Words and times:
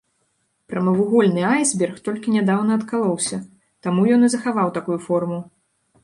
Прамавугольны 0.71 1.41
айсберг 1.55 1.99
толькі 2.07 2.33
нядаўна 2.37 2.71
адкалоўся, 2.79 3.37
таму 3.89 4.05
ён 4.17 4.21
і 4.29 4.31
захаваў 4.35 4.71
такую 4.79 4.97
форму. 5.05 5.39